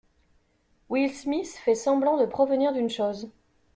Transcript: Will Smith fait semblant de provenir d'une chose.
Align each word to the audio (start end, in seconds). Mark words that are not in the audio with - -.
Will 0.89 1.09
Smith 1.13 1.57
fait 1.63 1.75
semblant 1.75 2.17
de 2.17 2.25
provenir 2.25 2.73
d'une 2.73 2.89
chose. 2.89 3.29